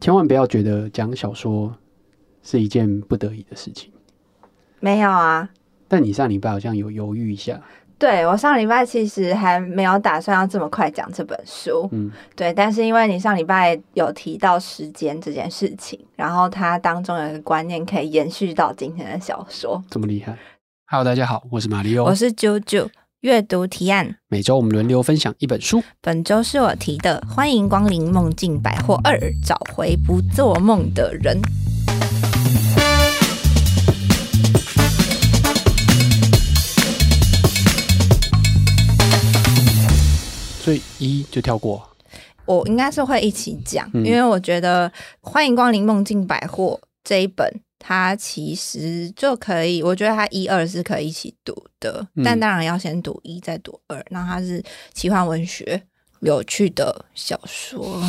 [0.00, 1.74] 千万不要觉得讲小说
[2.42, 3.90] 是一件不得已的事情。
[4.80, 5.48] 没有啊，
[5.88, 7.60] 但你上礼拜好像有犹豫一下。
[7.98, 20.38] 对，我上礼拜其实还没有打算要这么快讲这本书，嗯，对，但是因为你上礼拜有提到时间这件事情，然后它当中有一个观念可以延续到今天的小说，这么厉害。
[20.86, 22.88] Hello，大家好，我是马里奥，我是啾啾，
[23.22, 31.36] 阅读提案，每周我们轮流分享一本书，本周是我提的，欢迎光临梦境百货二，找回不做梦的人。
[40.60, 41.90] 所以一就跳过，
[42.46, 44.88] 我应该是会一起讲，嗯、因为我觉得
[45.20, 54.04] 《欢迎光临梦境百货》这一本，它其实就可以，我觉得它一二是可以一起读的，嗯、但当然要先读一再读二。
[54.10, 55.82] 那它是奇幻文学，
[56.20, 58.00] 有趣的小说。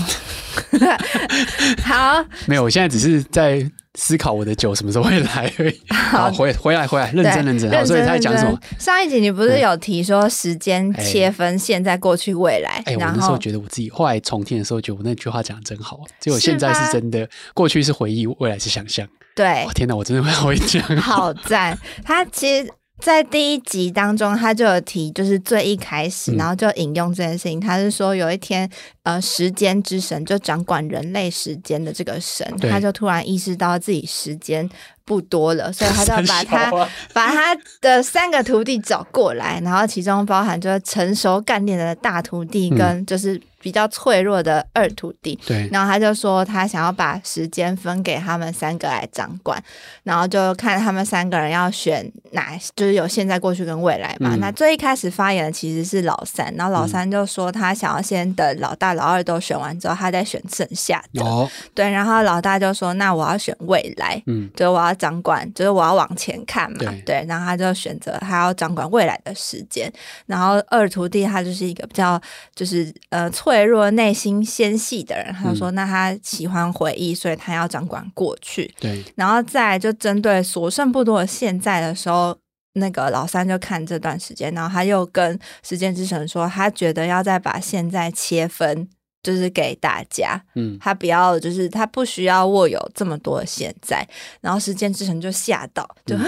[1.84, 3.70] 好，没有，我现在只是在。
[4.00, 5.82] 思考我的酒什么时候会来而已。
[5.92, 7.70] 好，回回来回来，认真认真。
[7.70, 8.58] 好，所以他在讲什么？
[8.80, 12.82] 上一集你不是有提说时间切分现在、过去、未来？
[12.86, 16.00] 哎，我那时候觉得我自己，后来重听的时候，觉得我那句话讲的真好。
[16.20, 19.06] 结果现在是真的，过去是回忆，未来是想象。
[19.36, 20.82] 对，天哪，我真的会会讲。
[20.98, 21.78] 好赞！
[22.04, 22.70] 他其实。
[23.00, 27.60] 在第一集当中，他就有提，就是最一开始，然后就引用这件事情。
[27.60, 28.70] 嗯、他是说，有一天，
[29.04, 34.70] 呃，时间之神就掌管人类时间的这个神，他就突然意识到自己时间
[35.06, 43.42] 不多了，所以他就把他、 啊、把他的三个徒弟找过来，然后其中包含就是成熟干练的大徒弟跟就是。
[43.60, 49.62] 比较脆弱的二徒弟，对，然后他就说他想要把时间分给他们三个来掌管，
[50.04, 54.32] 然后就看他们三个人要选哪，就是有现在、过去跟未来嘛。
[54.34, 61.22] 嗯、那最一开始发言的其实是老三，然后老三就说他想要先等老大、老二都选完之后，他再选剩下的。
[61.22, 69.92] 哦，对，然后老大就说那我要选未来，嗯，就是我要掌管，就是我要往前看嘛，对，对，然后他就选择他要掌管未来的时间，
[70.26, 72.18] 然后二徒弟他就是一个比较
[72.56, 73.49] 就是呃错。
[73.50, 82.38] 脆弱、内心纤细的人，他就说：“那他喜欢回忆，所以他要掌管过去。”对，然后再就针对所剩不多的现在的时候，
[82.74, 88.88] 那个老三就看这段时间，然后他又跟时间之神说，他觉得要再把现在切分，
[89.24, 90.40] 就是给大家。
[90.54, 94.08] 嗯，他不要，就是他不需要握有这么多现在。
[94.42, 96.16] 然后时间之神就吓到，就。
[96.16, 96.26] 嗯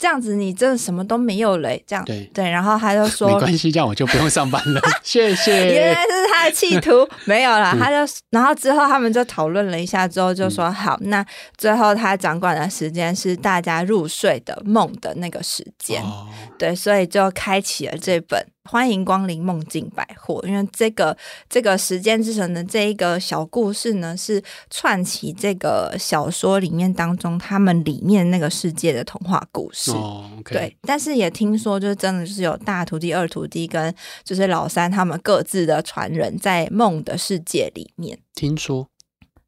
[0.00, 5.74] 这样子你真的什么都没有嘞，这样对对，然后他就说没关系，这样我就不用上班了， 谢谢。
[5.74, 11.24] 原来是他的企图，没有啦， 他就然后之后他们就讨论了一下，之后就说好，那
[11.58, 16.02] 最后他掌管的时间是大家入睡的梦的那个时间，
[16.58, 18.42] 对，所以就开启了这本。
[18.68, 21.16] 欢迎光临梦境百货，因为这个
[21.48, 24.40] 这个时间之神的这一个小故事呢，是
[24.70, 29.89] 串起这个小说里面当中他们里面那个世界的童话故事。
[29.96, 38.18] 哦 okay、对，但是也听说，就是真的就是有大徒弟、二徒弟跟就是老三他们各自的传人在梦的世界里面。
[38.34, 38.88] 听说。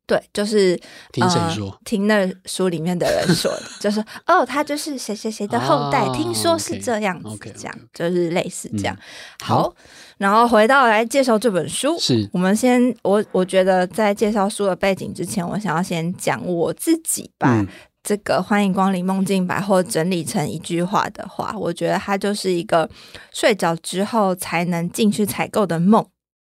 [0.04, 0.78] 对，就是
[1.12, 1.68] 听谁说？
[1.70, 7.80] 呃、听那书里面的人说的，就是 哦，他就是谁谁谁的后代，哦、听说是这样子，这样 okay.
[7.94, 8.94] 就是类似这样。
[8.94, 9.00] 嗯、
[9.42, 9.74] 好，好，
[10.18, 17.64] 然后回到来介绍这本书，是我们先我我觉得在介绍书的背景之前，我想要先讲我自己把
[18.02, 22.90] 这个欢迎光临梦境百货整理成一句话的话，我觉得它就是一个
[23.32, 26.04] 睡着之后才能进去采购的梦，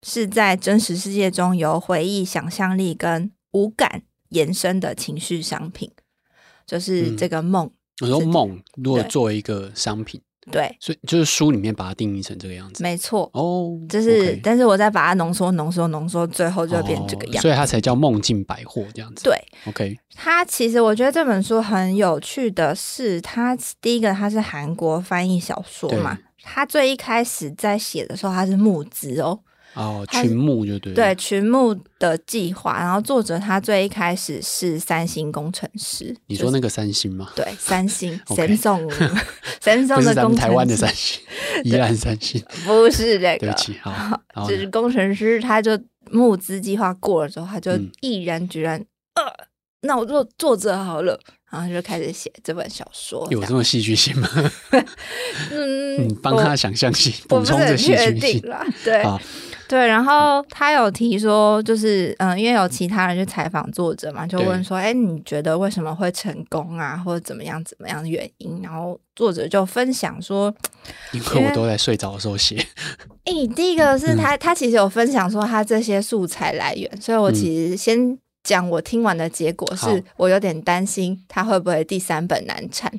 [0.07, 5.91] 是在真实世界中由回忆、想象力跟五感延伸的情绪商品，
[6.65, 7.67] 就是这个梦。
[7.67, 7.73] 嗯、
[8.03, 13.31] 我说梦，如果作为一个商品，对，所以就是书里面把它定义成这个样子，没错。
[13.35, 19.25] 哦，就是但是我再把它浓缩、浓缩、浓缩，最后就变这个样子，哦，所以它才叫梦境百货这样子。
[19.25, 19.97] 对，OK。
[20.15, 29.41] 它其实我觉得这本书很有趣的是，它第一个它是韩国翻译小说嘛，对它最一开始在写的时候它是募资哦。
[29.75, 32.79] 哦，群募就对，对群募的计划。
[32.79, 37.31] 然后作者他最一开始是三星工程师，你说那个三星吗？
[37.37, 41.21] 对，三星， Samsung，Samsung 的工程师，台湾的三星，
[41.65, 45.79] 宜兰三星，不是这个，对不起，好，就是工程师，他就
[46.11, 48.85] 募资计划过了之后，他就毅然决然，
[49.15, 49.23] 呃，
[49.83, 51.19] 那我做作者好了，
[51.51, 53.25] 然后就开始写这本小说。
[53.31, 54.29] 有这么戏剧性吗？
[55.53, 59.05] 嗯，帮他想象性补充这戏剧性啦，对。
[59.71, 68.61] 对，然后他有提说，就是嗯，因为有其他人去采访作者嘛，就问说，哎，你觉得为什么会成功啊，或者怎么样怎么样的原因？
[68.65, 70.53] 然后作者就分享说，
[71.13, 72.57] 因为我都在睡着的时候写。
[73.27, 82.93] 哎，第一个是他，嗯、他其实有分享说他这些素材来源，所以我其实先讲我听完的结果，是我有点担心他会不会第三本难产。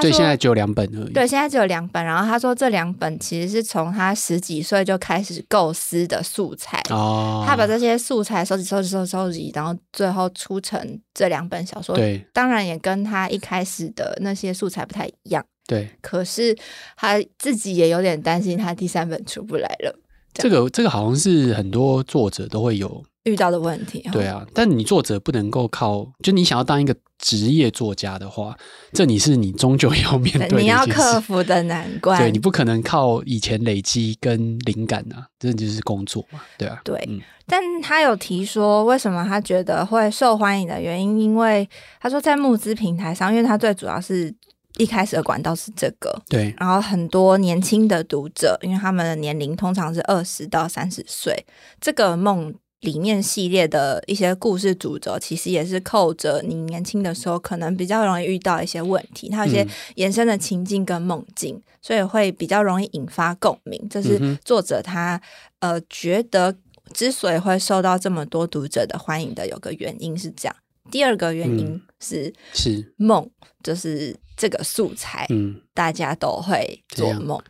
[0.00, 1.12] 对，现在只有两本而已。
[1.12, 2.04] 对，现在只有两本。
[2.04, 6.80] 然后他说，这两本其实是从他十几岁就开始构思的素材。
[6.90, 7.44] 哦。
[7.46, 11.94] 他把这些素材收集、收集、收集、收集，然后最后出成这两本小说。
[11.96, 12.24] 对。
[12.32, 15.44] 当然也跟他一开始的那些素材不太一样。
[15.66, 15.88] 对。
[16.00, 16.56] 可是
[16.96, 19.98] 他自己也有点担心，他第三本出不来了。
[20.34, 24.08] 这个这个好像是很多作者都会有遇到的问题。
[24.12, 28.56] 对啊，但你作者不能够靠，就你想要当一个职业作家的话，
[28.92, 32.18] 这你是你终究要面对的，你要克服的难关。
[32.20, 36.80] 对，你不可能靠以前累积跟灵感啊，这就是工作嘛，对啊。
[36.84, 41.68] 对，嗯，但他有提说，为什么他觉得会受欢迎的原因，因为
[42.00, 44.34] 他说在募资平台上，因为他最主要是。
[44.76, 51.34] 一开始的管道是这个，对，然后很多年轻的读者，因为他们的年龄通常是二十到三十岁，
[51.80, 59.66] 这个梦里面系列的一些故事主轴，其实也是扣着你年轻的时候可能比较容易遇到一些问题，它有些
[59.96, 63.86] 延伸的情境跟梦境，嗯，所以会比较容易引发共鸣。
[63.90, 65.20] 这是作者他
[65.60, 66.56] 呃觉得
[66.92, 70.56] 之所以会受到这么多读者的欢迎的有个原因是这样，
[70.90, 73.28] 第二个原因是，嗯，是梦，
[73.62, 74.16] 就是。
[74.40, 77.42] 这个素材，嗯，大家都会做梦，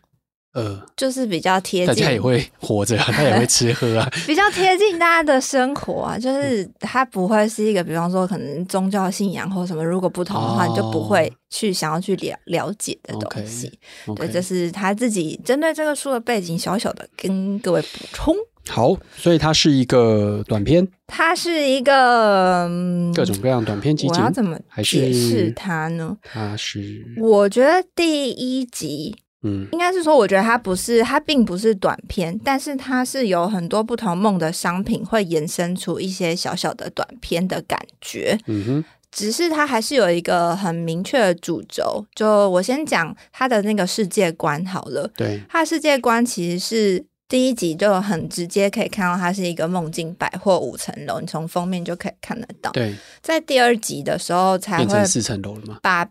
[0.59, 6.19] 呃，就是比较贴近，大家也会活着，他也会吃喝啊， 比较贴近大家的生活啊。
[6.19, 13.69] 就是他不会是一个，比方说可能宗教信仰或什么，如果不同的话，哦、你就不会去想要去了了解的东西。
[14.07, 14.17] Okay, okay.
[14.17, 18.35] 对，这是他自己针对这个书的背景，小小的跟各位补充。
[18.71, 24.07] 好，所以它是一个短片，它是一个、嗯、各种各样短片集。
[24.07, 26.15] 我要怎么解释它呢？
[26.23, 38.39] 它是，我觉得第一集，嗯，应该是说，我觉得它不是，它并不是短片，但是它是有很多不同梦的商品，会延伸出一些小小的短片的感觉。
[38.47, 42.05] 嗯哼，只是它还是有一个很明确的主轴。
[42.15, 45.11] 就我先讲它的那个世界观好了。
[45.17, 47.05] 对，它的世界观其实是。
[47.31, 52.71] 第一集就很直接可以看到它是一个梦境百货五层楼，你从封面就可以看得到。
[52.71, 55.79] 对，在第二集的时候才会四层楼了吗？
[55.83, 56.09] 把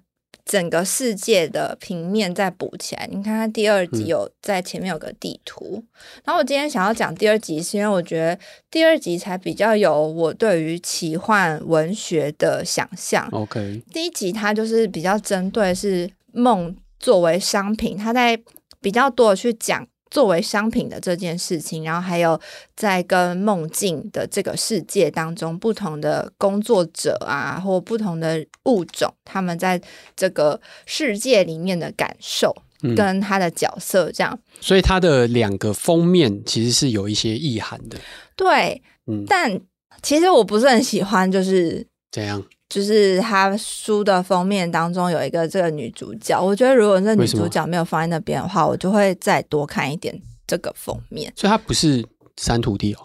[0.48, 3.06] 整个世界的平面再补起来。
[3.12, 5.84] 你看看第二集有在前面有个地图。
[5.84, 5.88] 嗯。
[6.24, 8.40] 然后我今天想要讲第二集，是因为我觉得
[8.72, 13.28] 第二集才比较有我对于奇幻文学的想象。
[13.32, 18.40] OK，第一集它就是比较针对是梦作为商品，它在
[18.80, 19.86] 比较多的去讲。
[20.10, 22.40] 作为商品的这件事情，然后还有
[22.76, 29.82] 在跟梦境的这个世界当中，不同的工作者啊，或不同的物种，他们在
[30.16, 32.56] 这个世界里面的感受，
[32.96, 34.34] 跟他的角色这样。
[34.34, 37.98] 嗯，所以他的两个封面其实是有一些意涵的。
[38.36, 39.60] 对，嗯，但
[40.02, 42.44] 其实我不是很喜欢，就是怎样。
[42.70, 51.32] 就是他书的封面当中有一个这个女主角，我觉得如果这女主角没有放在那边的话，我就会再多看一点这个封面。
[51.36, 52.06] 所以她不是
[52.36, 53.00] 三徒弟哦，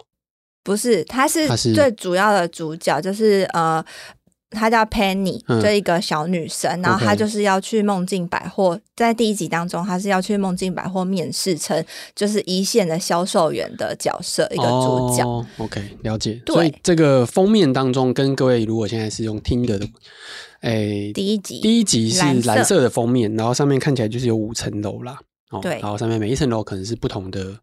[0.63, 3.83] 不是，她是最主要的主角，就是呃。
[4.53, 11.83] 她叫 Penny，这一个小女生，嗯、然后她就是要去梦境百货，在第一集当中，她是要去梦境百货面试成
[12.15, 15.27] 就是一线的销售员的角色，一个主角。
[15.27, 16.41] 哦、OK，了解。
[16.47, 19.79] 所以这个封面当中，跟各位如果现在是用听的，
[20.61, 25.17] 哎，第一集，第一集是蓝色的封面，然后上面看起来就是有五层楼啦。
[25.51, 27.57] 哦，对，然后上面每一层楼可能是不同的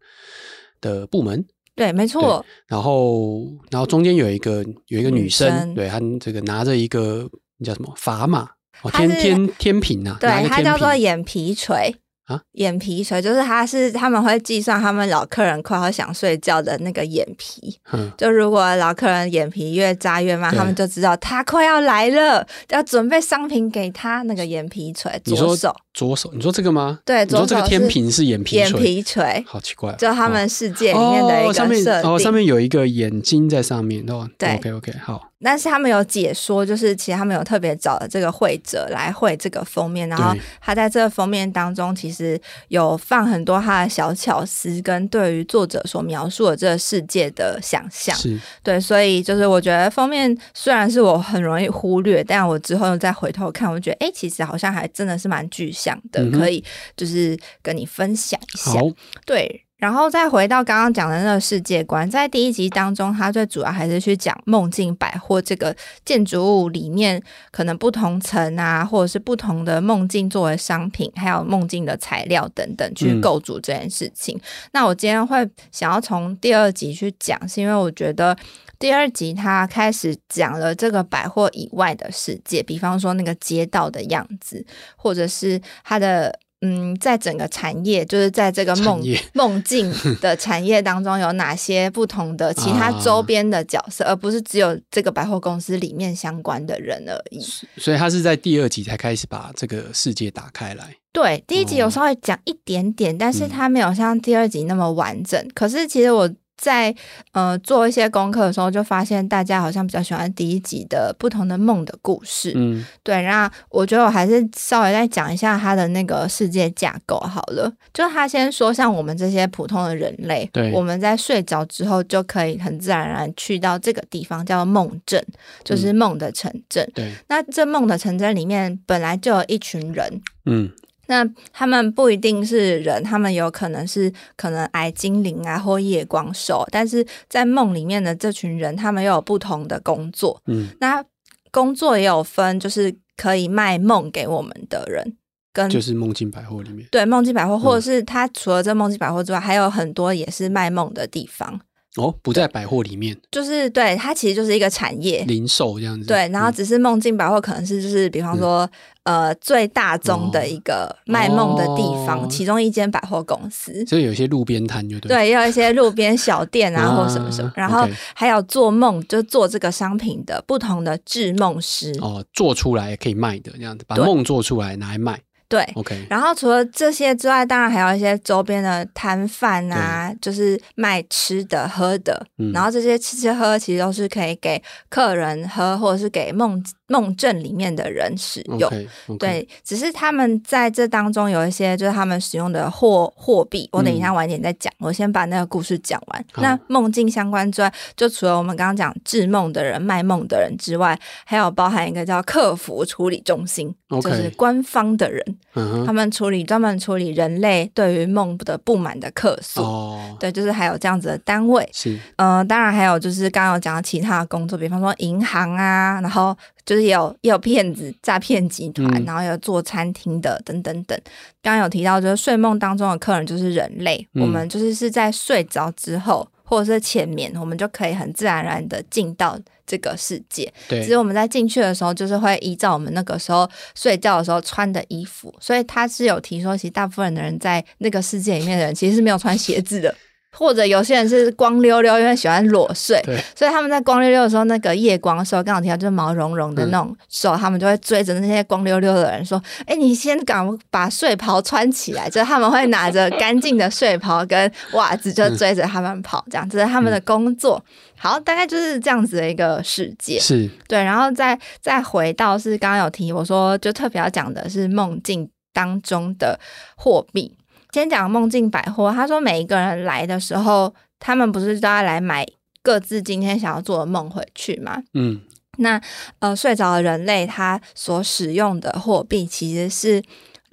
[0.79, 1.43] 的部门。
[1.75, 2.45] 对，没错。
[2.67, 7.29] 然后，然后中间有一个有一个女生，女生对，她这个拿着一个
[7.63, 8.49] 叫什么砝码，
[8.93, 11.95] 天天天平啊，对，它叫做眼皮锤。
[12.25, 25.11] 啊，眼皮锤就是他是他们会计算他们老客人快要想睡觉的那个眼皮，嗯，就如果老客人眼皮越扎越慢，他们就知道他快要来了，要准备商品给他那个眼皮锤。
[25.25, 26.99] 左手，左手，你说这个吗？
[27.05, 35.27] 对，左手这个天平是眼皮眼皮垂，好奇怪，就他们世界里面的一个设定，哦，上面有一个眼睛在上面，哦，对，OK OK，好。
[35.43, 48.15] 但是他们有解说，就是其实他们有特别找了这个绘者来绘这个封面，然后他在这个封面当中，其实有放很多他的小巧思，跟对于作者所描述的这个世界的想象。
[48.15, 55.80] 是，对，所以就是我觉得封面虽然是我很容易忽略，但我之后又再回头看，我觉得哎、欸，其实好像还真的是蛮具象
[56.11, 56.63] 的，嗯，可以
[56.95, 58.79] 就是跟你分享一下。
[59.25, 59.65] 对。
[59.77, 67.19] 然后再回到刚刚讲的那个世界观，在第一集当中，它最主要还是去讲梦境百货这个建筑物里面
[67.49, 74.37] 可能不同层啊，或者是不同的梦境作为商品，还有梦境的材料等等去构筑这件事情。
[74.37, 74.41] 嗯。
[74.73, 78.37] 那我今天会想要从第二集去讲，是因为我觉得
[78.81, 84.65] 第二集他开始讲了这个百货以外的世界，比方说那个街道的样子，
[84.97, 86.37] 或者是他的。
[86.63, 89.01] 嗯，在整个产业，就是在这个梦
[89.33, 97.43] 梦境的产业当中，有哪些不同的其他周边的角色，啊、而不是只有这个百货公司里面相关的人而已。
[97.77, 100.95] 所以他是在第二集才开始把这个世界打开来。
[101.11, 105.41] 对，第一集有稍微讲一点点，哦、但是他没有像第二集那么完整。
[105.43, 106.31] 嗯、可是其实我。
[106.61, 106.95] 在
[107.31, 112.53] 呃做一些功课的时候，就发现大家好像比较喜欢第一集的不同的梦的故事。
[112.55, 113.23] 嗯，对。
[113.23, 117.73] 那我觉得我还是稍微再讲一下他的那个世界架构好了。
[117.91, 125.19] 就他先说，像我们这些普通的人类，对，我们在睡着之后就可以很自然而然去到这个地方，叫梦镇，
[125.63, 126.87] 就是梦的城镇。
[126.93, 127.11] 对、嗯。
[127.27, 130.21] 那这梦的城镇里面本来就有一群人。
[130.45, 130.69] 嗯。
[131.11, 136.65] 那他们不一定是人，他们有可能是可能矮精灵啊，或夜光兽。
[136.71, 140.41] 但是在梦里面的这群人，他们又有不同的工作。
[140.45, 141.03] 嗯，那
[141.51, 145.17] 工作也有分，就是可以卖梦给我们的人，
[145.51, 146.87] 跟就是梦境百货里面。
[146.89, 151.59] 对，梦境百货，或者是他除了这梦境百货之外，还有很多也是卖梦的地方。
[151.97, 156.05] 哦，不在百货里面，就是对它其实就是一个产业，零售这样子。
[156.05, 158.69] 对，然后只是梦境百货可能是就是比方说、
[159.03, 163.85] 嗯、呃最大宗的一个卖梦的地方，哦、其中一间百货公司。
[163.85, 167.51] 所以有一些路边摊就对，对，也有一些路边小店啊， 或什么什么。
[167.55, 175.19] 然后还有做梦，就做这个商品的不同的制梦师哦，做出来可以卖的这样子，把梦做出来拿来卖。
[175.51, 176.07] 对，OK。
[176.09, 182.25] 然后除了这些之外，当然还有一些周边的摊贩啊，就是卖吃的喝的。
[182.37, 188.57] 嗯、然后这些吃吃喝喝其实都是可以给客人喝，或者是给梦梦镇里面的人使用。
[188.59, 189.17] Okay, okay.
[189.17, 194.71] 对，只是他们在这当中有一些就是他们使用的货货币，我等一下晚点再讲。
[194.79, 196.25] 嗯、我先把那个故事讲完。
[196.37, 205.21] 那梦境相关之外，就除了我们刚刚讲制梦的人、卖梦的人之外，还有包含一个叫客服处理中心就是官方的人。
[205.53, 205.85] Uh.
[205.85, 210.19] 他们处理专门处理人类对于梦的不满的客诉，oh.
[210.19, 211.67] 对，就是还有这样子的单位。
[211.73, 220.97] 是，嗯、呃，当然还有就是刚刚有讲到其他的工作，比方说银行啊，然后就是也有也有骗子诈骗集团，嗯、然后有做餐厅的等等等。
[221.41, 226.25] 刚刚有提到，就是睡梦当中的客人就是人类，嗯、我们就是是在睡着之后。
[226.51, 230.51] 或者是浅眠，我们就可以很自然而然的进到这个世界。
[230.67, 235.33] 对，只是我们在进去的时候，就是会依照我们那个时候睡觉的时候穿的衣服。
[235.39, 239.95] 所以他是有提说，其实大部分的人在那个世界里面的人，其实是没有穿鞋子的。
[240.37, 243.01] 或者有些人是光溜溜，因为喜欢裸睡，
[243.35, 257.61] 所以他们在光溜溜的时候，那个夜光时候刚好提到就是毛茸茸的那种手，嗯、他们就会追着那些光溜溜的人说：“哎、欸，你先赶把睡袍穿起来。”就他们会拿着干净的睡袍跟袜子，就追着他们跑，这样这是他们的工作。
[257.67, 260.19] 嗯、好，大概就是这样子的一个世界。
[260.19, 266.39] 是对，然后再再回到是刚刚有提我说，就特别要讲的是梦境当中的
[266.77, 267.37] 货币。
[267.71, 272.27] 先讲梦境百货，他说每一个人来的时候，他们不是都要来买
[272.61, 274.83] 各自今天想要做的梦回去吗？
[274.93, 275.21] 嗯，
[275.57, 275.81] 那
[276.19, 280.03] 呃睡着的人类他所使用的货币其实是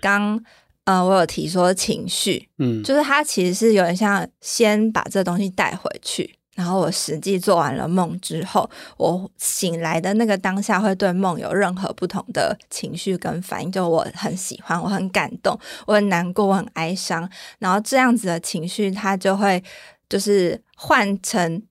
[0.01, 0.43] 刚
[0.85, 6.38] 呃我有提说情绪，嗯，就是他其实是有点像先把这东西带回去。
[6.59, 19.63] 然后我实际做完了梦之后，我醒来的那个当下会对梦有任何不同的情绪跟反应，就我很喜欢，我很感动，我很难过，我很哀伤，然后这样子的情绪，它就会
[20.09, 21.63] 就是换成，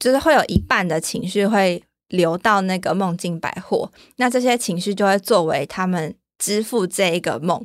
[0.00, 7.64] 就是会有一半的情绪会流到那个梦境百货，那这些情绪就会作为他们支付这一个梦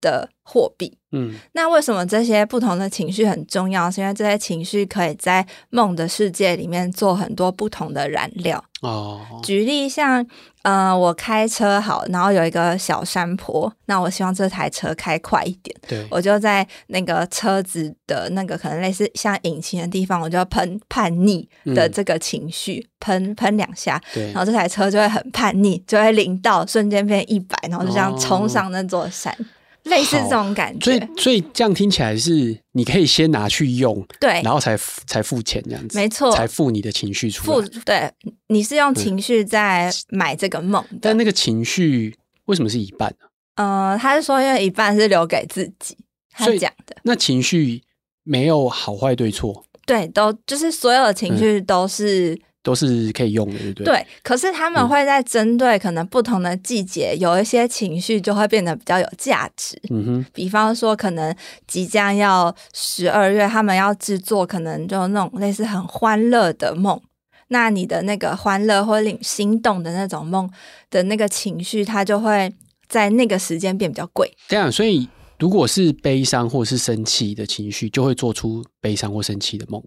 [0.00, 0.96] 的货币。
[1.10, 3.90] 嗯，那为什么这些不同的情绪很重要？
[3.90, 8.62] 是因为这些情绪可以在梦的世界里面做很多不同的燃料。
[8.82, 10.24] 哦，举例像，
[10.62, 15.74] 呃，我开车好，然后有一个小山坡，那我希望这台车开快一点。
[15.88, 29.32] 对，我就在那个车子的那个可能类似像引擎的地方，我就喷叛逆的这个情绪，喷喷两下，对，然后这台车就会很叛逆，就会零到瞬间变一百，然后就这样冲上那座山。
[29.40, 29.44] 哦
[29.88, 34.76] 类似这种感觉，所以所以这样听起来是你可以先拿去用，对，然后才
[35.06, 37.66] 才付钱这样子，没错，才付你的情绪出来。
[37.66, 38.10] 付，对，
[38.48, 42.14] 你是用情绪在买这个梦，但那个情绪
[42.46, 43.26] 为什么是一半呢？
[43.56, 45.96] 呃，他是说因为一半是留给自己，
[46.30, 46.96] 他讲的。
[47.02, 47.82] 那情绪
[48.22, 52.34] 没有好坏对错，对，都就是所有的情绪都是。
[52.34, 53.84] 嗯都是可以用的，对不对？
[53.84, 59.80] 对，可是他们会在针对可能不同的季节，嗯、有一些情绪就会变得比较有价值。
[59.90, 61.34] 嗯哼，比方说，可能
[61.66, 67.00] 即将要十二月，他们要制作可能就那种类似很欢乐的梦，
[67.48, 70.50] 那你的那个欢乐或令心动的那种梦
[70.90, 72.52] 的那个情绪，它就会
[72.88, 74.36] 在那个时间变比较贵。
[74.48, 79.82] 这样，所以如果是悲伤或是生气的情绪，就会做出悲伤或生气的梦。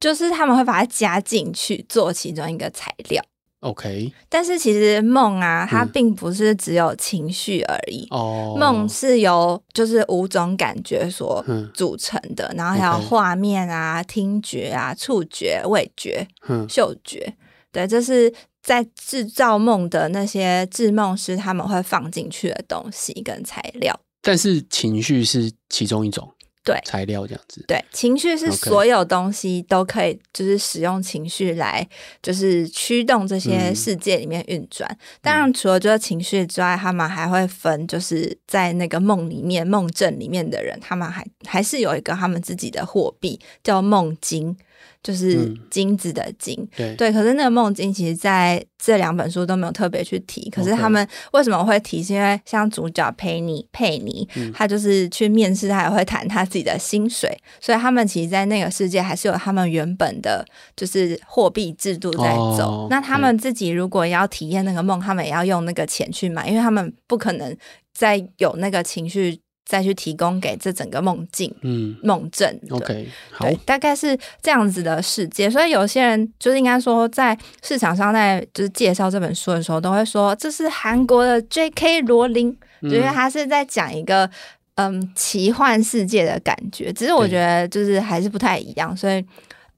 [0.00, 3.22] 就是他们会把它加进去做其中一个材料。
[3.60, 8.06] OK，但是其实梦啊，它并不是只有情绪而已。
[8.10, 17.34] 哦、嗯，梦是由就是五种感觉所组成的，嗯、然后还有画面啊、okay、听觉啊、触觉、味觉、嗯、嗅觉。
[17.72, 18.30] 对，这是
[18.62, 23.98] 在制造梦的那些制梦师他们会放进去的东西跟材料。
[24.20, 26.30] 但是情绪是其中一种。
[26.64, 27.62] 对，材料这样子。
[27.68, 31.86] 对，情绪是所有东西都可以，就是使用情绪来，
[32.22, 34.90] 就是驱动这些世界里面运转。
[34.90, 44.56] 嗯、当然，除了就是情绪之外，他们还会分，就是在那个梦里面、梦镇里面的人，他们还还是有一个他们自己的货币，叫梦金。
[45.04, 50.48] 就是金子的金，嗯、对对，可是那个梦境其实在这两本书都没有特别去提。
[50.48, 52.02] 可是他们为什么会提？
[52.02, 57.30] 是因为像主角佩妮佩妮，嗯、他就是去面试，他也会谈他自己的薪水，
[57.60, 60.42] 所以他们其实，在那个世界还是有他们原本的，
[60.74, 62.64] 就是货币制度在走。
[62.64, 67.54] 哦、那他们自己如果要体验那个梦，他们也要用那个钱去买，因为他们不可能
[67.92, 69.43] 再有那个情绪。
[69.64, 75.48] 再去提供给这整个梦境、嗯，梦镇，OK，好，对，大概是这样子的世界。
[75.48, 82.02] 所以有些人就是应该说，在市场上在就是介绍这本书的时候，都会说这是韩国的 J.K.
[82.02, 84.30] 罗琳，觉得他是在讲一个
[84.74, 86.92] 嗯奇幻世界的感觉。
[86.92, 88.96] 只是我觉得就是还是不太一样。
[88.96, 89.24] 所以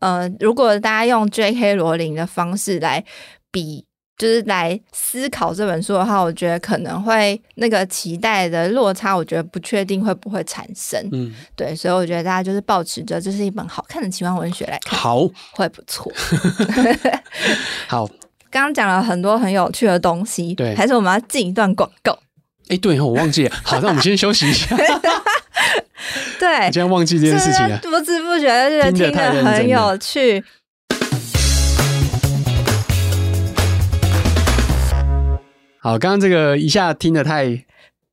[0.00, 1.76] 呃，如果大家用 J.K.
[1.76, 3.02] 罗琳的方式来
[3.50, 3.85] 比。
[4.18, 10.98] 就是来思考这本书的话，我觉得可能会那个期待的落差，我觉得不确定会不会产生。
[11.12, 16.10] 嗯，对，所以我觉得大家就是抱持着这是一本好看的奇幻文学来看，好，会不错。
[17.86, 18.06] 好，
[18.50, 22.12] 刚刚讲了很多很有趣的东西，对，还是我们要进一段广告？
[22.68, 23.54] 哎、欸，对，我忘记了。
[23.62, 24.76] 好，那我们先休息一下。
[26.38, 30.42] 对，你竟然忘记这件事情了，不知不觉就觉得听得很有趣。
[35.86, 37.64] 好，刚刚这个一下听得太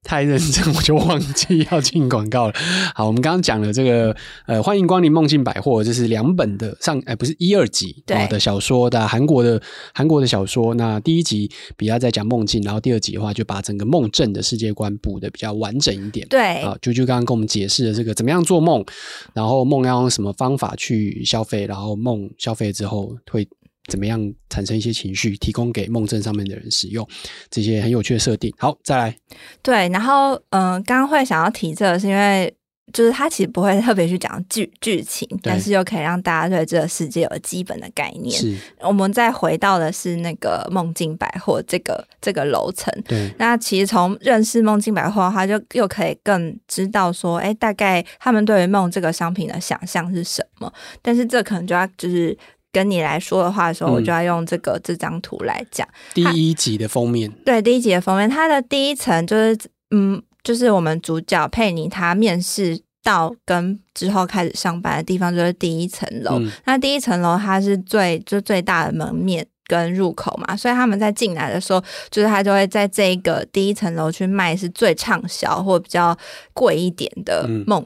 [0.04, 2.54] 太认真，我就忘记要进广告了。
[2.94, 9.60] 好，我们刚刚讲了这个，呃，欢迎光临梦境百货，这是两本的上，哎、呃，不是一二集对的小说的韩国的
[9.92, 10.76] 韩国的小说。
[10.76, 16.28] 那第一集比较在讲梦境，然后第二集的话就把整个梦镇的世界观补的比较完整一点。
[16.28, 18.86] 对，啊，就就刚刚跟我们解释了这个怎么样做梦，
[19.34, 23.48] 然后梦要用什么方法去消费，然后梦消费之后会。
[23.90, 27.08] 怎么样产生一些情绪，提供给梦镇上面的人使用，
[27.50, 28.54] 这些很有趣的设定。
[28.58, 29.18] 好，再来。
[29.62, 32.54] 对，然后嗯，刚刚会想要提这个，是因为
[32.94, 38.32] 就是他其实不会特别去讲剧剧情，但是又可以让大家对这个世界有基本的概念。
[38.40, 42.94] 是，我们再回到的是那个梦境百货这个这个楼层。
[43.06, 50.72] 对，那其实从认识梦境百货的话，就又可以更知道说，哎，大概他们对于梦这个商品的想象是什么。
[51.02, 52.38] 但是这可能就要就是。
[52.74, 55.88] 跟你来说的话的时候，我就要用这个、嗯、这张图来讲。
[56.14, 59.58] 第一集的封面，对，第一集的封面，它的第一层就是，
[59.92, 66.40] 嗯，就是我们主角佩妮她面试到跟之后开始上班的地方，就是第一层楼。
[66.40, 76.18] 嗯、那第一层楼它是最就最大的门面跟入口嘛，所以他们在进来的时候，就是他就会在这一个第一层楼去卖是最畅销或比较
[76.54, 77.86] 贵一点的梦。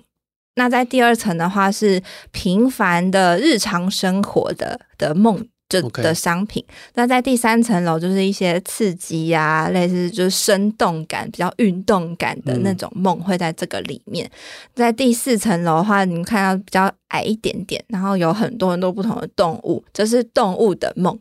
[0.58, 6.66] 嗯那在第二层的话是平凡的日常生活的的梦，这的商品。
[6.96, 14.26] 那在第三层楼就是一些刺激呀、啊，类似就是生动感、比较运动感的那种梦会在这个里面。
[14.26, 14.32] 嗯、
[14.74, 21.18] 在第四层楼的话，你们看到比较矮一点点，然后有很多很多不同的动物，这、就是动物的梦。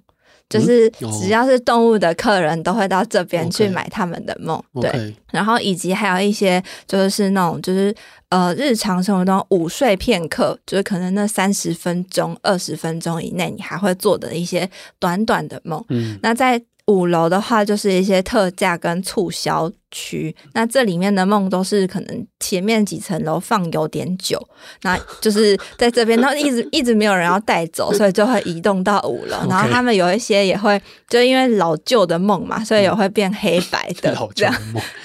[0.49, 0.89] 就是
[1.21, 5.15] 只要是动物的客人都会到这边去买他们的梦.对，Okay.
[5.33, 7.95] 然后以及还有一些就是那种就是
[8.29, 16.63] 呃日常生活中午睡片刻，就是可能那三十分钟、二十分钟以内你还会做的一些短短的梦，嗯，那在。
[16.87, 20.35] 五楼的话，就是一些特价跟促销区。
[20.53, 24.41] 那这里面的梦都是可能前面几层楼放有点久，
[24.83, 29.37] 那就是在这边，然后一直一直没有人要带走，所以就会移动到五楼。
[29.49, 34.55] 然后他们有一些也会，就因为老旧的梦嘛，所以也会变黑白的 这样。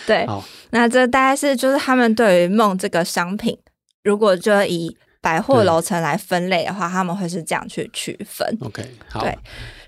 [0.06, 0.28] 对，
[0.70, 3.58] 那这大概是就是他们对于梦这个商品，
[4.04, 8.56] 如果就以百货楼层来分类的话，他们会是这样去区分。
[8.62, 9.22] OK，好。
[9.22, 9.36] 对。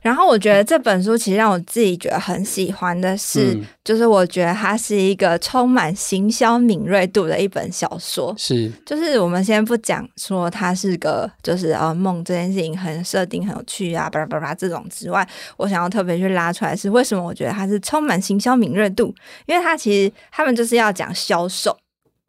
[0.04, 8.36] 然后我觉得这本书其实让我自己觉得很喜欢的是，嗯、就是我觉得它是一个充满行销敏锐度的一本小说。
[8.38, 21.78] 是，就是我们先不讲说它是个就是呃梦这件事情很设定很有趣啊，巴拉巴拉这种之外，我想要特别去拉出来是为什么我觉得它是充满行销敏锐度，因为它其实他们就是要讲销售。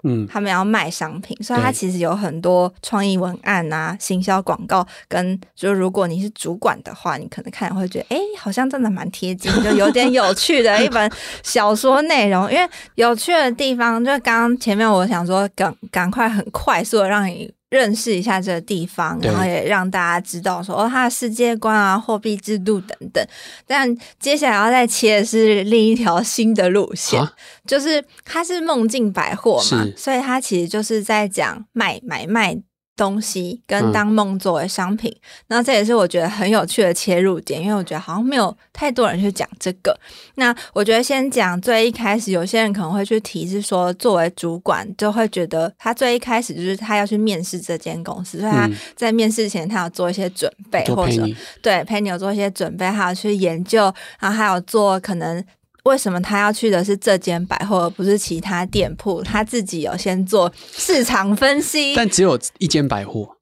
[0.04, 11.10] 嗯，他们要卖商品，所以它其实有很多创意文案啊、行销广告，跟就如果你是主管的话，你可能看会觉得，哎、欸，好像真的蛮贴近，就有点有趣的 一本
[11.42, 12.50] 小说内容。
[12.52, 17.52] 因为有趣的地方，就刚刚前面我想说，赶赶快很快速的让你。
[17.74, 23.26] 认识一下这个地方，然后也让大家知道说哦，它的世界观啊、货币制度等等。
[23.66, 27.32] 但接下来要再切的是另一条新的路线，啊、
[27.66, 32.56] 就是它是梦境百货嘛，所以它其实就是在讲卖买卖。
[32.96, 35.14] 东西跟当梦作为商品，
[35.48, 39.98] 那、嗯、这也是我觉得很有趣的切入点，因为我觉得好像没有太多人去讲这个。
[40.36, 51.26] 那我觉得先讲最一开始，有些人可能会去提是说，作为主管就会觉得他最一开始就是他要去面试这间公司，所以他在面试前他要做一些准备，嗯、或者
[51.60, 55.44] 对陪你有做一些准备，还有去研究，然后还有做可能。
[55.84, 59.22] 为什么他要去的是这间百货，而不是其他店铺？
[59.22, 63.36] 他自己有先做市场分析，但只有一间百货，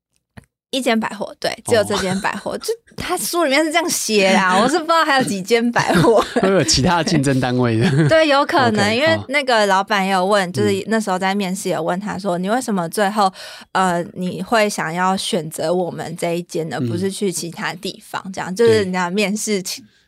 [0.70, 2.54] 一间百货，对，只有这间百货。
[2.54, 8.08] 哦、就他书里面是这样写啦， 我是不知道还有几间百货，会有其他竞争单位的。
[8.08, 13.32] 对，有可能，okay, 因为那个老板也有问，就是那时候在面试有问他说：“嗯、你为什么最后
[13.70, 19.62] 呃你会想要选择我们这一间，而不是去其他地方？”这样就是人家面试。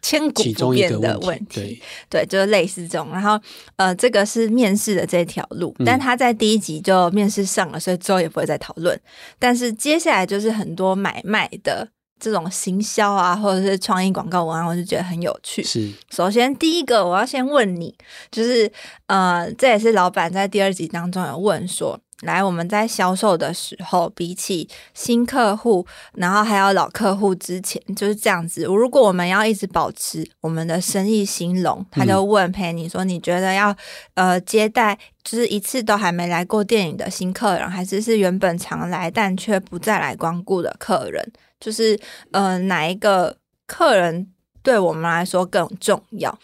[0.05, 3.09] 千古不变的问题，对，对，就是类似这种。
[3.11, 3.41] 然后，
[3.77, 9.01] 呃，这个是面试的这条路，但他在第一集就面试上了，所以之后也不会再讨论。
[9.39, 11.89] 但是接下来就是很多买卖的
[12.21, 15.63] 这种行销啊，或者是创意广告文案，我就觉得很有趣。
[15.63, 17.97] 是，首先第一个我要先问你，
[18.31, 18.71] 就是
[19.07, 21.99] 呃，这也是老板在第二集当中有问说。
[22.25, 28.65] 来，我们在销售的时候，比起新客户，然后还有老客户之前就是这样子。
[28.65, 33.75] 如果我们要一直保持我们的生意兴隆，他就问陪你说：“你觉得要
[34.15, 41.33] 呃接待就是一次都还没来过电影的新客人，还是是原本常来但却不再来光顾的客人？
[41.61, 41.99] 就是
[42.33, 44.33] 呃哪一个客人
[44.63, 46.39] 对我们来说更重要？”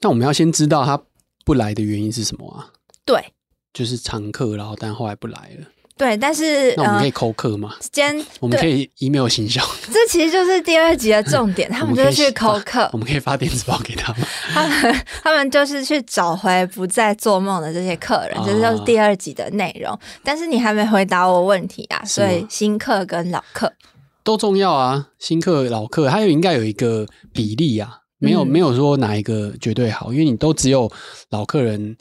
[0.00, 1.00] 那我们要先知道他
[1.44, 2.70] 不来的原因是什么啊？
[3.04, 3.32] 对。
[3.72, 5.66] 就是常客，然后但后来不来了。
[5.96, 7.74] 对，但是那我们可以扣客吗？
[7.92, 9.60] 先、呃，我们可以 email 行销。
[9.92, 12.88] 这其实就是第二集的重点， 他们就是去扣客。
[12.94, 14.22] 我们可以发电子报给他 们。
[14.48, 19.92] 他们他们就是去找回不再做梦的这些客人，这、就是第二集的内容。
[19.92, 23.70] 啊、但是你还没回答我问题啊，所以新客跟老客
[24.24, 25.08] 都重要啊。
[25.18, 30.90] 新客、老客，还有应该有一个比例啊，没有、嗯、没有说哪一个绝对好，因为你都只有
[31.28, 31.94] 老客人。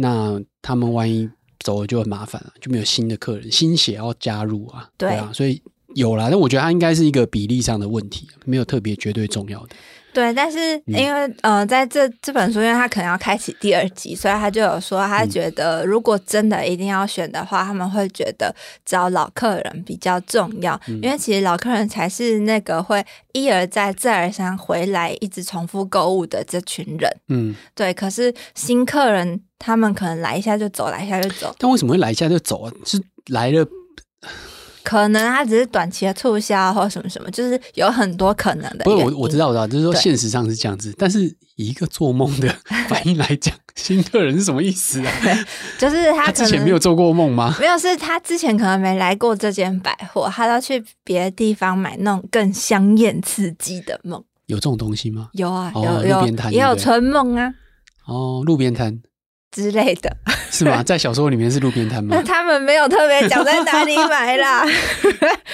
[0.00, 1.28] 那他们万一
[1.60, 5.62] 走了就很麻烦了，就没有新的客人，新血要加入啊，对，对啊，所以
[5.94, 9.76] 有啦，但我觉得它应该是一个比例上的问题，没有特别绝对重要的。
[10.12, 18.52] 对，但是因为、嗯、呃，在这这本书，因为他可能要开启第二集，所以他就有说，他觉得如果真的一定要选的话，嗯、他们会觉得
[18.84, 27.08] 找老客人比较重要，嗯、因为其实老客人才是那个会一而再、再而三回来、一直重复购物的这群人。
[27.28, 27.94] 嗯，对。
[27.94, 31.54] 可是新客人他们可能来一下就走，来一下就走。
[31.58, 32.72] 但为什么会来一下就走啊？
[32.84, 33.64] 是来了。
[34.82, 38.84] 可能他只是短期的促销或什么什么，就是有很多可能的。
[38.84, 40.92] 不是我我知道，我知道，就是说现实上是这样子。
[40.98, 41.24] 但是
[41.56, 42.52] 以一个做梦的
[42.88, 45.12] 反应来讲，新客人是什么意思啊？
[45.78, 47.54] 就是他，他之前没有做过梦吗？
[47.60, 54.24] 没有，是他之前可能没来过这间百货，他要去别的地方买那种更香艳刺激的梦。
[54.46, 55.28] 有这种东西吗？
[55.34, 57.52] 有啊，哦、有有，也有春梦啊。
[58.06, 59.00] 哦，路边摊。
[59.50, 60.16] 之类的，
[60.50, 60.82] 是吗？
[60.84, 62.16] 在小说里面是路边摊吗？
[62.16, 64.64] 那 他们没有特别讲在哪里买啦。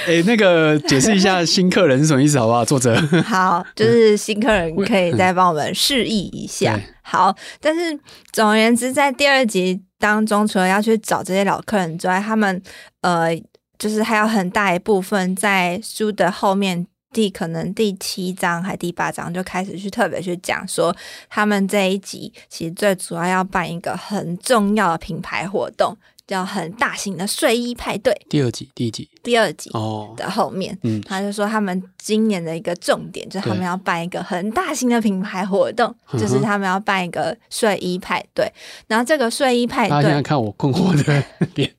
[0.07, 2.65] 哎、欸，那个解释一下新客人是什么意思好不好？
[2.65, 6.75] 作者好，就是新客人可以再帮我们示意一下。
[6.77, 7.99] 嗯、好，但是
[8.33, 12.63] 总而言之，在第二集当中，除了要去找这些老客人之外，他们
[13.01, 13.35] 呃，
[13.79, 16.87] 就是还有很大一部分在书的后面。
[17.17, 20.95] 第可能第七章还第八章就开始去特别去讲说，
[21.31, 28.15] 他们这一集其实最主要要办一个很重要的品牌活动，叫很大型的睡衣派对。
[28.29, 38.53] 第二集，第一集，第二集哦的后面，哦、嗯，他就说他们今年的一个重点就是他们要办一个很大型的品牌活动，就是他们要办一个睡衣派对。
[38.89, 41.25] 然后这个睡衣派对，大家现在看我困惑的
[41.57, 41.73] 脸，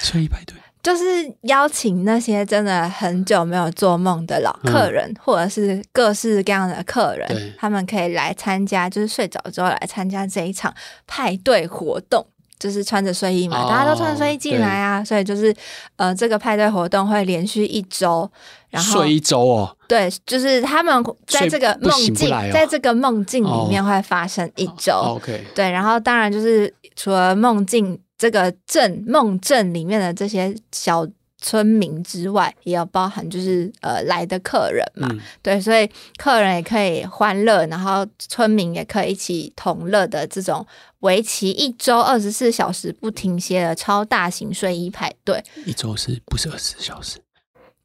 [0.00, 0.56] 睡衣派对。
[0.88, 1.04] 就是
[1.42, 10.74] 邀请那些真的很久没有做梦的老客人，嗯、或者是各式各样的客人，他们可以来参加，就是睡着之后来参加这一场
[11.06, 12.26] 派对活动。
[12.58, 15.54] 就是穿着睡衣嘛，哦、大家都穿着睡衣进来啊，所以就是
[15.94, 18.28] 呃，这个派对活动会连续一周，
[18.68, 19.76] 然后睡一周哦。
[19.86, 24.92] 对，就是他们在这个梦境，哦、在这个梦境里面会发生一周。
[24.92, 31.08] 哦、OK，对，然后当然就是除了梦境这个镇梦镇里面的这些小。
[31.40, 40.66] 村民之外，也要包含就是呃来的客人嘛，嗯、对，所以客人也可以欢乐，然后村民也可以一起同乐的这种
[40.98, 45.40] 为期一周二十四小时不停歇的超大型睡衣派对。
[45.64, 47.20] 一周是不是二十四小时？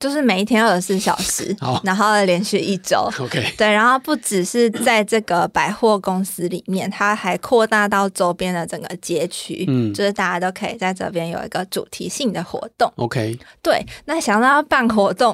[0.04, 1.80] 就是每一天二十四小时，好。
[1.86, 15.34] 然后连续一周，OK，对，然后不只是在这个百货公司里面，它还扩大到周边的整个街区，嗯，就是大家都可以在这边有一个主题性的活动，OK，对，那想到要办活动。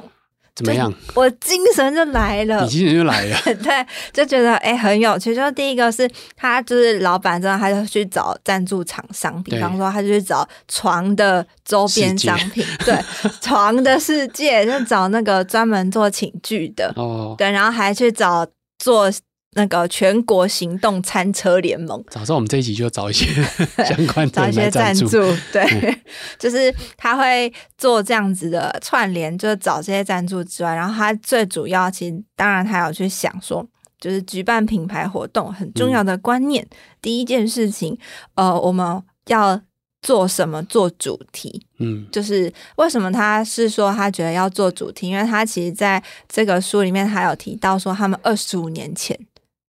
[0.64, 0.92] 怎么样？
[1.14, 3.36] 我精神就来了，你精神就来了。
[3.62, 5.34] 对，就觉得哎、欸、很有趣。
[5.34, 12.94] 就第一个是他就是老板之后，他就去找赞助厂商，比方说他就去找床的周边商品，对，
[13.40, 18.46] 床的世界就找那个专门做寝具的哦，对，然后还去找
[18.78, 19.10] 做。
[19.54, 23.26] 那个全国行动餐车联盟，早知道我们这一集就找一些
[23.84, 25.08] 相关的，找一些赞助，
[25.52, 26.00] 对，嗯、
[26.38, 33.66] 就是他会做这样子的串联，就是找这些赞助之外，然后他最主要，其实当然他有去想说，
[34.00, 37.98] 就是举办品牌活动很重要的观念，嗯、第一件事情，
[38.36, 39.60] 呃，我们要
[40.00, 40.62] 做什么？
[40.62, 45.08] 做主题，嗯，就是为什么他是说他觉得要做主题？
[45.08, 49.18] 因为他其实在这个书里面还有提到说，他们二十五年前。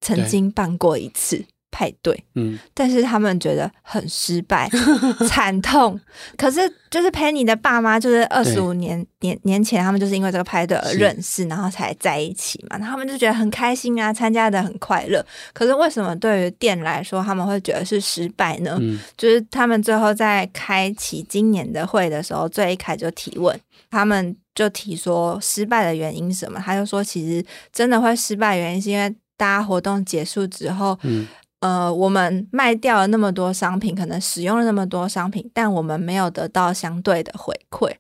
[0.02, 4.70] 曾经办过一次派对，嗯， 但是他们觉得很失败，
[5.30, 5.98] 惨痛。
[6.36, 6.60] 可是
[6.90, 12.78] 就是 Penny 的爸妈，就是二十五年年年前，他们就是因为这个派对而认识，然后才在一起嘛。
[12.78, 15.26] 他们就觉得很开心啊，参加的很快乐。
[15.54, 18.78] 可是为什么对于店来说，他们会觉得是失败呢？
[18.82, 23.58] 嗯，就是他们最后在开启今年的会的时候，最一开始就提问，
[23.90, 26.60] 他们就提说失败的原因是什么？
[26.60, 29.16] 他就说，其实真的会失败原因是因为。
[29.42, 31.28] 大家活动结束之后，嗯，
[31.62, 37.92] 呃，我们卖掉了那么多商品，可能使用了那么多商品，但我们没有得到相对的回馈，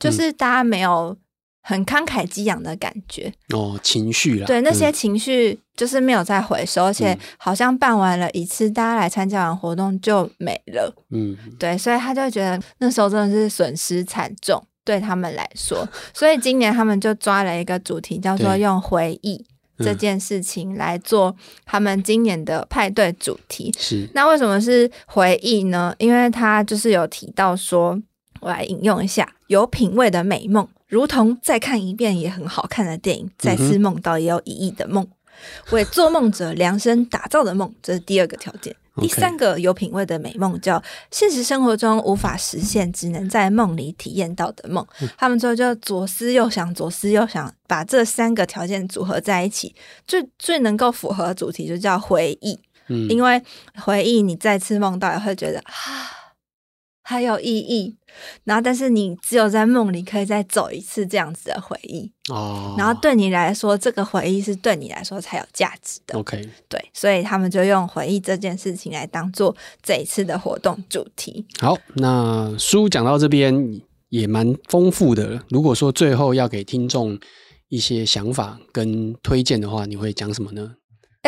[0.00, 1.14] 就是大家没有
[1.62, 3.30] 很慷慨激昂的感觉。
[3.54, 19.44] 哦，情绪啦，对，那些情绪就是没有再回收，嗯、而且好像办完了一次，大家来参加完活动就没了，嗯，对，所以他就觉得那时候真的是损失惨重，对他们来说， 所以今年他们就抓了一个主题，叫做用回忆。
[19.78, 23.74] 这件事情来做他们今年的派对主题。
[23.78, 25.94] 是，那为什么是回忆呢？
[25.98, 28.00] 因为他就是有提到说，
[28.40, 35.06] 我来引用一下：有品味的美梦，如同再看一遍也很好看的电影，再次梦到也有意义的梦，
[35.70, 38.74] 为做梦者量身打造的梦，这是第二个条件。
[39.00, 44.86] 第三个有品味的美梦叫现实生活中无法实现，只能在梦里体验到的梦。
[45.16, 49.74] 他们最后就左思右想，左思右想，把这三个条件组合在一起，
[50.06, 52.58] 最最能够符合主题就叫回忆。
[52.88, 53.42] 嗯，因为
[53.76, 56.17] 回忆你再次梦到也会觉得啊。
[57.08, 57.96] 还有意义，
[58.44, 66.18] 然后但是你只有在梦里可以再走一次这样子的回忆哦，然后对你来说，这个回忆是对你来说才有价值的。
[66.18, 71.46] OK，对，所以他们就用回忆这件事情来当做这一次的活动主题。
[71.58, 75.42] 好，那书讲到这边也蛮丰富的。
[75.48, 77.18] 如果说最后要给听众
[77.70, 80.74] 一些想法跟推荐的话，你会讲什么呢？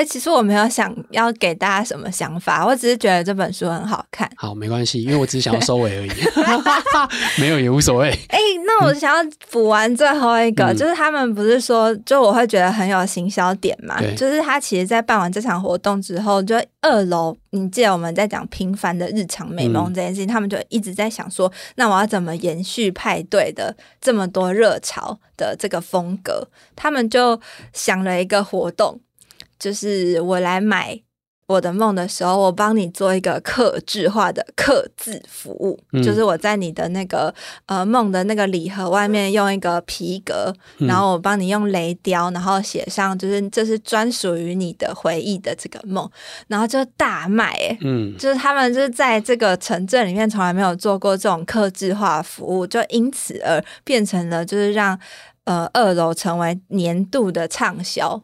[0.00, 4.26] 哎、欸，其实我没有想要给大家什么想法，我只是觉得这本书很好看。
[4.34, 6.10] 好，没关系，因为我只是想要收尾而已，
[7.38, 8.08] 没有也无所谓。
[8.28, 26.48] 哎、欸，那我想要补完最后一个，嗯、就是他们不是说，就我会觉得很有行销点嘛，对就是他其实，在办完这场活动之后，就二楼，你记得我们在讲平凡的日常美梦这件事情，嗯、他们就一直在想说，那我要怎么延续派对的这么多热潮的这个风格？
[26.74, 27.38] 他们就
[27.74, 28.98] 想了一个活动。
[29.60, 31.00] 就是我来买
[31.46, 35.76] 我的梦的时候，我帮你做一个刻制化的客制服务。
[35.92, 37.34] 嗯、就是我在你的那个
[37.66, 46.08] 呃梦的那个礼盒外面用一个皮革，嗯、然后我帮你用雷雕，然后写上就是这是专属于你的回忆的这个梦，
[46.46, 47.76] 然后就大卖。
[47.80, 54.96] 嗯，就是他们就是在这个城镇里面从来没有做过这种刻制化服务，就因此而变成了就是让
[55.46, 58.22] 呃二楼成为年度的畅销。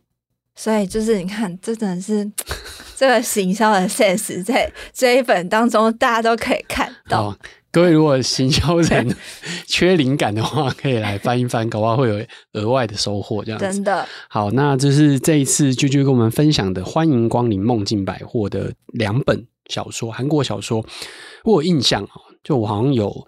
[0.57, 2.29] 所以就是你看，这真的是
[2.97, 7.37] 这个行销的 sense，在这一本当中，大家都可以看到。
[7.71, 9.15] 各位如果行销人
[9.67, 13.45] 缺灵感的话，可以来翻一翻，搞不好会有额外的收获。
[13.45, 20.83] 这样子真的好，那这是这一次啾啾跟我们分享的《欢迎光临梦境百货》的两本小说，韩国小说。
[21.45, 22.09] 我有印象
[22.43, 23.27] 就我好像有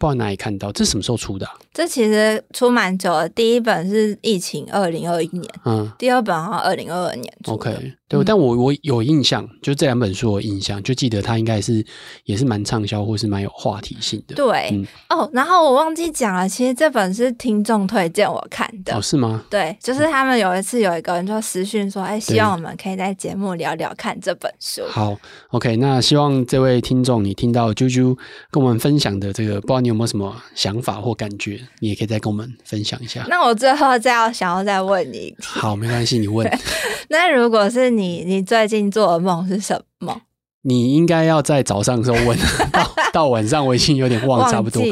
[0.00, 1.52] 不知道哪里看到，这是什么时候出的啊？
[1.74, 7.30] 这其实出蛮久了，第一本是疫情二零二一年，嗯，第二本好像二零二二年。
[7.44, 11.82] OK，对，嗯、但我我有印象，就这两本书我有印象，就记得它应该是
[12.24, 14.34] 也是蛮畅销或是蛮有话题性的。
[14.34, 18.94] 对，嗯、哦，然后我忘记讲了，其实这本是听众推荐我看的。
[18.94, 19.42] 哦，是吗？
[19.48, 24.82] 对，就是他们有一次有一个人就私讯说，哎、欸，希望我们可以在节目聊聊看这本书。
[24.88, 25.16] 好
[25.50, 28.16] ，OK，那希望这位听众你听到啾啾
[28.50, 32.40] 跟我们分享的这个，不知道你有没有什么想法或感觉，你也可以再跟我们。
[32.64, 33.26] 分享一下。
[33.28, 35.34] 那我最后再要想要再问你。
[35.40, 36.48] 好，没关系，你问。
[37.10, 40.22] 那如果是你，你你最近做的梦是什么？
[40.62, 42.38] 你应该要在早上的时候问，
[42.72, 44.82] 到到晚上我已经有点忘了，差不多。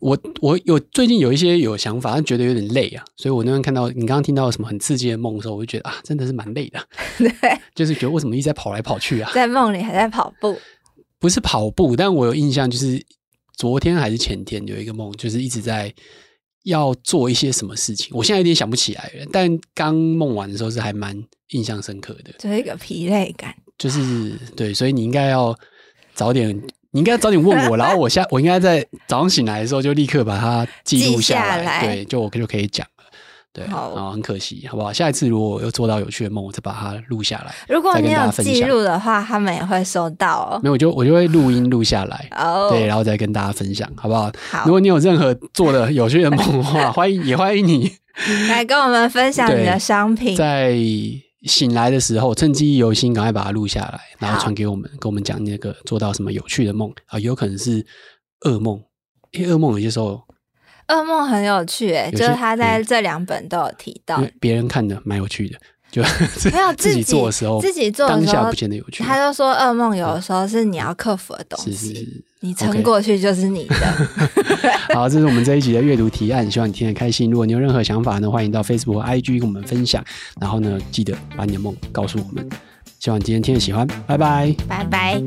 [0.00, 6.78] 我我有最近有一些有想法，但觉得有点累啊，所以我那天看到你刚刚听到什么很刺激的梦的时候，我就觉得啊，真的是蛮累的。
[7.18, 7.30] 对，
[7.74, 9.30] 就是觉得为什么一直在跑来跑去啊？
[9.34, 10.58] 在梦里还在跑步？
[11.18, 13.02] 不是跑步，但我有印象，就是
[13.56, 15.92] 昨天还是前天有一个梦，就是一直在。
[16.64, 19.26] 要做一些什么事情，我现在有点想不起来了。
[19.32, 21.16] 但刚梦完的时候是还蛮
[21.50, 23.54] 印象深刻的，就是一个疲累感。
[23.78, 25.56] 就是对，所以你应该要
[26.14, 26.56] 早点，
[26.92, 32.86] 你应该早点问我， 然后我下我应该在早上醒来的时候就立刻把它记录下来，下来对，就我就可以讲。
[33.54, 34.92] 对，好，很可惜，好不好？
[34.92, 37.54] 下一次如果又做到有趣的梦，我再把它录下来。
[37.68, 40.60] 如果你有记录的话，他们也会收到哦。
[40.60, 44.28] 没有，我就我就会录音录下来， 哦，对，然后再跟大家分享，好不好？
[44.50, 44.64] 好。
[44.66, 47.92] 如果你有任何做的有趣的梦的话， 欢迎也欢迎你
[48.50, 50.34] 来跟我们分享你的商品。
[50.36, 50.76] 在
[51.44, 57.20] 醒来的时候，趁记忆犹新，赶快把它录下来，然后传给我们，跟我们讲那个做到什么有趣的梦啊？
[57.20, 57.86] 有可能是
[58.40, 58.82] 噩梦，
[59.30, 60.20] 因为噩梦有些时候。
[60.88, 65.58] 噩梦很有趣，欸，哎，就是他在这两本都有提到，别人看的蛮有趣的，
[65.90, 66.02] 就
[66.52, 69.02] 没有自己做的时候，自己做的时候当下不见得有趣。
[69.02, 73.74] 他就说，噩梦有的时候是你要克服的东西，是是是，你撑过去就是你的。
[74.94, 77.30] 好，这是我们这一集的阅读提案，希望你听得开心。
[77.30, 80.04] 如果你有任何想法呢，欢迎到 Facebook 和 IG 跟我们分享。
[80.40, 82.46] 然后呢，记得把你的梦告诉我们。
[83.00, 85.22] 希望你今天听得喜欢，拜拜，拜拜。